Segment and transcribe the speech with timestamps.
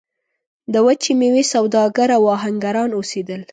[0.73, 3.41] د وچې میوې سوداګر او اهنګران اوسېدل.